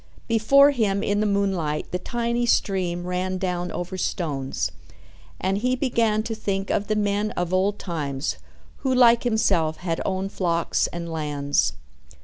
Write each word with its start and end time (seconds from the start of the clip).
Before 0.27 0.71
him 0.71 1.03
in 1.03 1.19
the 1.19 1.27
moonlight 1.27 1.91
the 1.91 1.99
tiny 1.99 2.47
stream 2.47 3.05
ran 3.05 3.37
down 3.37 3.71
over 3.71 3.99
stones, 3.99 4.71
and 5.39 5.59
he 5.59 5.75
began 5.75 6.23
to 6.23 6.33
think 6.33 6.71
of 6.71 6.87
the 6.87 6.95
men 6.95 7.29
of 7.37 7.53
old 7.53 7.77
times 7.77 8.37
who 8.77 8.91
like 8.95 9.21
himself 9.25 9.77
had 9.77 10.01
owned 10.03 10.31
flocks 10.31 10.87
and 10.87 11.07
lands. 11.07 11.73